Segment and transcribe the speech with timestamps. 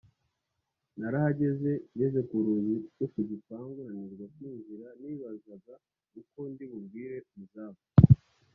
[0.99, 5.73] narahageze ngeze ku rugi rwo ku gipangu nanirwa kwinjira nibazaga
[6.21, 7.79] uko ndibubwire umuzamu